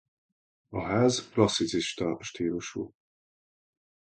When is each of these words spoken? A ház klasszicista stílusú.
A 0.69 0.81
ház 0.85 1.29
klasszicista 1.29 2.17
stílusú. 2.21 2.93